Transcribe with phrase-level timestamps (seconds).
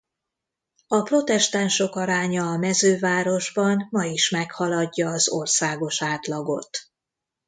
[0.87, 6.89] A protestánsok aránya a mezővárosban ma is meghaladja az országos átlagot.